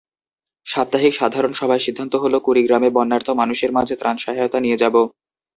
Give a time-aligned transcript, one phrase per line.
[0.67, 4.95] সাপ্তাহিক সাধারণ সভায় সিদ্ধান্ত হলো, কুড়িগ্রামে বন্যার্ত মানুষের মাঝে ত্রাণসহায়তা নিয়ে যাব।